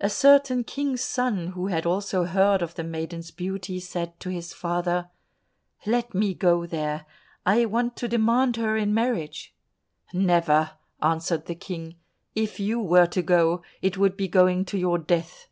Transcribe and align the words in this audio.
A 0.00 0.08
certain 0.08 0.64
King's 0.64 1.02
son 1.02 1.48
who 1.48 1.66
had 1.66 1.84
also 1.84 2.24
heard 2.24 2.62
of 2.62 2.74
the 2.74 2.82
maiden's 2.82 3.30
beauty, 3.30 3.78
said 3.78 4.18
to 4.20 4.30
his 4.30 4.54
father, 4.54 5.10
"Let 5.84 6.14
me 6.14 6.32
go 6.32 6.64
there, 6.64 7.04
I 7.44 7.66
want 7.66 7.96
to 7.96 8.08
demand 8.08 8.56
her 8.56 8.78
in 8.78 8.94
marriage." 8.94 9.54
"Never," 10.14 10.70
answered 11.02 11.44
the 11.44 11.54
King; 11.54 11.96
"if 12.34 12.58
you 12.58 12.80
were 12.80 13.08
to 13.08 13.20
go, 13.20 13.62
it 13.82 13.98
would 13.98 14.16
be 14.16 14.26
going 14.26 14.64
to 14.64 14.78
your 14.78 14.96
death." 14.96 15.48